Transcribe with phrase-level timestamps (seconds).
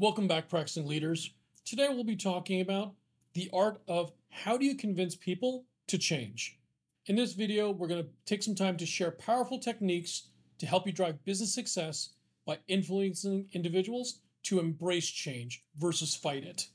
[0.00, 1.34] Welcome back, practicing leaders.
[1.66, 2.94] Today we'll be talking about
[3.34, 6.58] the art of how do you convince people to change.
[7.04, 10.86] In this video, we're going to take some time to share powerful techniques to help
[10.86, 12.14] you drive business success
[12.46, 16.68] by influencing individuals to embrace change versus fight it.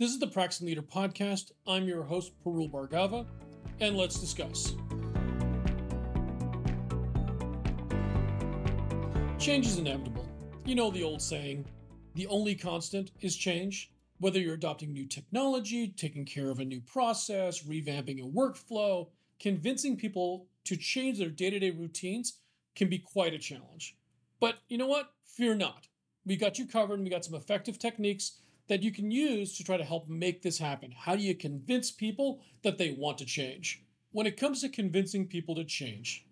[0.00, 1.52] This is the Practicing Leader podcast.
[1.68, 3.28] I'm your host, Parul Bhargava,
[3.78, 4.74] and let's discuss.
[9.38, 10.28] Change is inevitable.
[10.64, 11.64] You know the old saying,
[12.14, 13.90] the only constant is change.
[14.18, 19.08] Whether you're adopting new technology, taking care of a new process, revamping a workflow,
[19.38, 22.34] convincing people to change their day to day routines
[22.74, 23.96] can be quite a challenge.
[24.40, 25.12] But you know what?
[25.24, 25.88] Fear not.
[26.26, 29.64] We got you covered and we got some effective techniques that you can use to
[29.64, 30.92] try to help make this happen.
[30.96, 33.82] How do you convince people that they want to change?
[34.12, 36.26] When it comes to convincing people to change,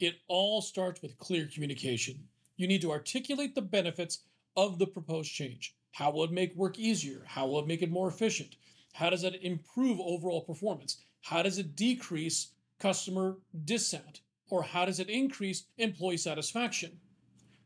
[0.00, 2.24] it all starts with clear communication.
[2.56, 4.20] You need to articulate the benefits
[4.56, 5.74] of the proposed change.
[5.92, 7.24] How will it make work easier?
[7.26, 8.56] How will it make it more efficient?
[8.92, 10.98] How does it improve overall performance?
[11.22, 14.20] How does it decrease customer dissent?
[14.50, 17.00] Or how does it increase employee satisfaction?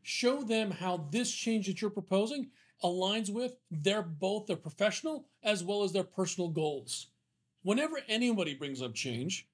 [0.01, 2.49] Show them how this change that you're proposing
[2.83, 7.07] aligns with their both their professional as well as their personal goals.
[7.61, 9.47] Whenever anybody brings up change,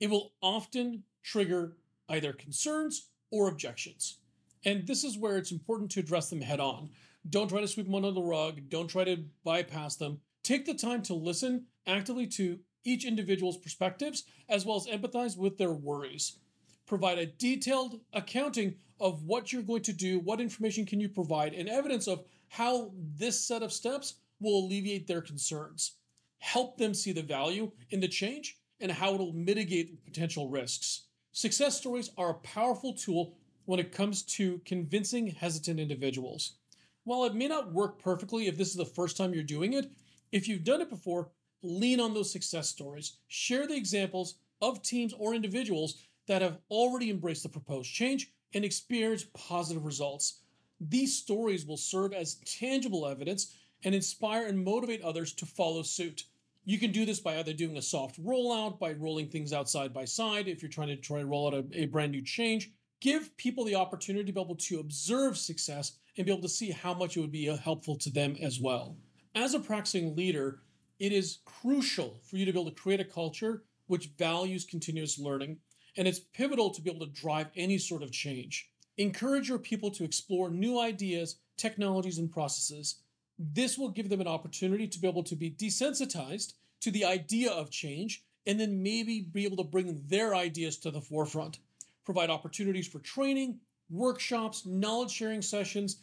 [0.00, 1.76] it will often trigger
[2.08, 4.18] either concerns or objections.
[4.64, 6.90] And this is where it's important to address them head on.
[7.28, 10.20] Don't try to sweep them under the rug, don't try to bypass them.
[10.42, 15.56] Take the time to listen actively to each individual's perspectives as well as empathize with
[15.56, 16.38] their worries.
[16.86, 21.54] Provide a detailed accounting of what you're going to do, what information can you provide,
[21.54, 25.96] and evidence of how this set of steps will alleviate their concerns.
[26.38, 31.04] Help them see the value in the change and how it'll mitigate potential risks.
[31.30, 33.36] Success stories are a powerful tool
[33.72, 36.56] when it comes to convincing hesitant individuals.
[37.04, 39.90] While it may not work perfectly if this is the first time you're doing it,
[40.30, 41.30] if you've done it before,
[41.62, 43.16] lean on those success stories.
[43.28, 48.62] Share the examples of teams or individuals that have already embraced the proposed change and
[48.62, 50.42] experienced positive results.
[50.78, 56.24] These stories will serve as tangible evidence and inspire and motivate others to follow suit.
[56.66, 59.94] You can do this by either doing a soft rollout, by rolling things out side
[59.94, 62.70] by side if you're trying to try to roll out a, a brand new change,
[63.02, 66.70] give people the opportunity to be able to observe success and be able to see
[66.70, 68.96] how much it would be uh, helpful to them as well.
[69.34, 70.60] As a practicing leader,
[71.00, 75.18] it is crucial for you to be able to create a culture which values continuous
[75.18, 75.58] learning,
[75.96, 78.70] and it's pivotal to be able to drive any sort of change.
[78.98, 83.00] Encourage your people to explore new ideas, technologies, and processes.
[83.36, 86.52] This will give them an opportunity to be able to be desensitized
[86.82, 90.90] to the idea of change and then maybe be able to bring their ideas to
[90.90, 91.58] the forefront
[92.04, 93.58] provide opportunities for training,
[93.90, 96.02] workshops, knowledge sharing sessions.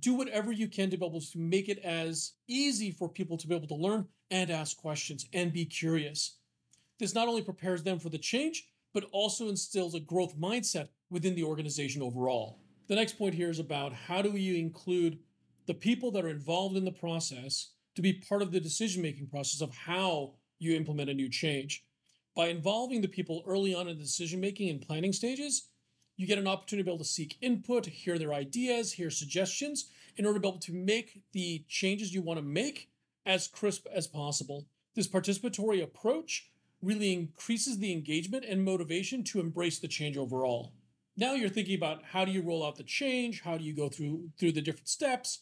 [0.00, 3.46] Do whatever you can to be able to make it as easy for people to
[3.46, 6.38] be able to learn and ask questions and be curious.
[6.98, 11.34] This not only prepares them for the change, but also instills a growth mindset within
[11.34, 12.58] the organization overall.
[12.88, 15.18] The next point here is about how do you include
[15.66, 19.26] the people that are involved in the process to be part of the decision making
[19.26, 21.84] process of how you implement a new change.
[22.38, 25.70] By involving the people early on in the decision making and planning stages,
[26.16, 29.90] you get an opportunity to be able to seek input, hear their ideas, hear suggestions
[30.16, 32.90] in order to be able to make the changes you want to make
[33.26, 34.68] as crisp as possible.
[34.94, 36.48] This participatory approach
[36.80, 40.74] really increases the engagement and motivation to embrace the change overall.
[41.16, 43.40] Now you're thinking about how do you roll out the change?
[43.40, 45.40] How do you go through through the different steps?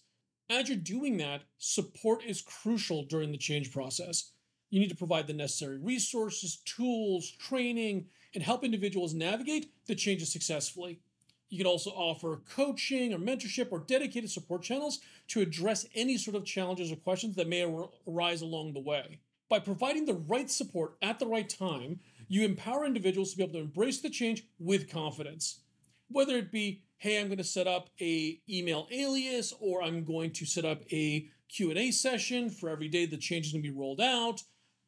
[0.48, 4.32] As you're doing that, support is crucial during the change process.
[4.70, 10.32] You need to provide the necessary resources, tools, training, and help individuals navigate the changes
[10.32, 11.00] successfully.
[11.48, 16.36] You can also offer coaching or mentorship or dedicated support channels to address any sort
[16.36, 17.62] of challenges or questions that may
[18.06, 19.20] arise along the way.
[19.48, 23.52] By providing the right support at the right time, you empower individuals to be able
[23.54, 25.60] to embrace the change with confidence.
[26.08, 30.32] Whether it be, hey, I'm going to set up a email alias or I'm going
[30.32, 33.76] to set up a Q&A session for every day the change is going to be
[33.76, 34.42] rolled out,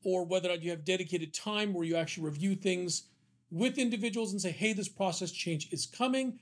[0.04, 3.04] or whether or not you have dedicated time where you actually review things
[3.50, 6.38] with individuals and say, hey, this process change is coming,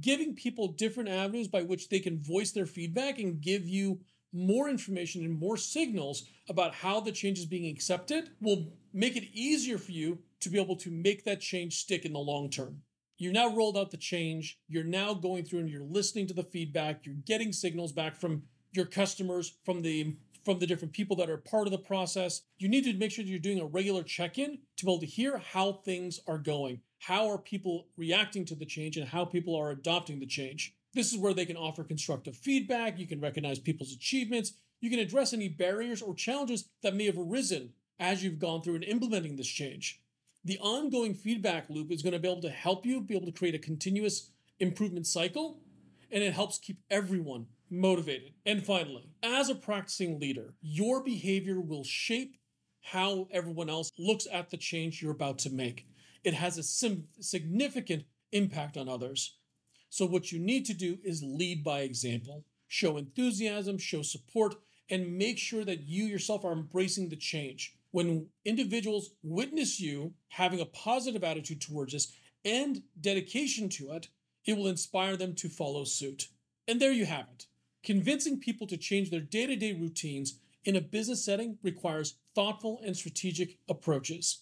[0.00, 4.00] giving people different avenues by which they can voice their feedback and give you
[4.32, 9.28] more information and more signals about how the change is being accepted will make it
[9.32, 12.82] easier for you to be able to make that change stick in the long term.
[13.16, 14.58] You've now rolled out the change.
[14.68, 17.06] You're now going through and you're listening to the feedback.
[17.06, 18.42] You're getting signals back from
[18.72, 22.42] your customers, from the from the different people that are part of the process.
[22.58, 25.00] You need to make sure that you're doing a regular check in to be able
[25.00, 26.80] to hear how things are going.
[26.98, 30.74] How are people reacting to the change and how people are adopting the change?
[30.94, 35.00] This is where they can offer constructive feedback, you can recognize people's achievements, you can
[35.00, 39.36] address any barriers or challenges that may have arisen as you've gone through and implementing
[39.36, 40.00] this change.
[40.44, 43.32] The ongoing feedback loop is going to be able to help you be able to
[43.32, 44.30] create a continuous
[44.60, 45.60] improvement cycle,
[46.10, 48.32] and it helps keep everyone motivated.
[48.46, 52.36] And finally, as a practicing leader, your behavior will shape
[52.82, 55.86] how everyone else looks at the change you're about to make.
[56.22, 59.36] It has a sim- significant impact on others.
[59.88, 64.56] So, what you need to do is lead by example, show enthusiasm, show support,
[64.90, 67.76] and make sure that you yourself are embracing the change.
[67.90, 72.12] When individuals witness you having a positive attitude towards this
[72.44, 74.08] and dedication to it,
[74.44, 76.28] it will inspire them to follow suit.
[76.66, 77.46] And there you have it.
[77.84, 82.80] Convincing people to change their day to day routines in a business setting requires thoughtful
[82.84, 84.38] and strategic approaches.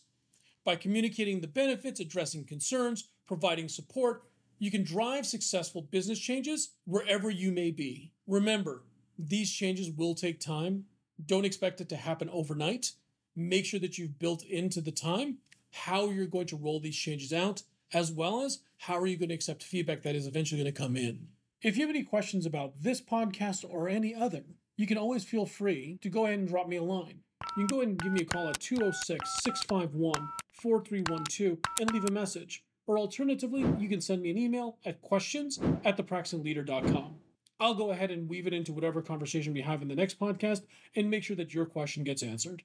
[0.64, 4.22] By communicating the benefits, addressing concerns, providing support,
[4.60, 8.12] you can drive successful business changes wherever you may be.
[8.28, 8.84] Remember,
[9.18, 10.84] these changes will take time.
[11.26, 12.92] Don't expect it to happen overnight.
[13.34, 15.38] Make sure that you've built into the time
[15.72, 17.62] how you're going to roll these changes out,
[17.92, 20.80] as well as how are you going to accept feedback that is eventually going to
[20.80, 21.26] come in.
[21.62, 24.42] If you have any questions about this podcast or any other,
[24.76, 27.20] you can always feel free to go ahead and drop me a line.
[27.56, 30.28] You can go ahead and give me a call at 206 651
[30.60, 32.64] 4312 and leave a message.
[32.88, 37.14] Or alternatively, you can send me an email at questions at thepracticingleader.com.
[37.60, 40.62] I'll go ahead and weave it into whatever conversation we have in the next podcast
[40.96, 42.64] and make sure that your question gets answered.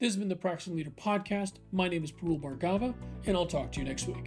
[0.00, 1.58] This has been the Practicing Leader Podcast.
[1.70, 2.94] My name is Parul Bhargava,
[3.26, 4.26] and I'll talk to you next week.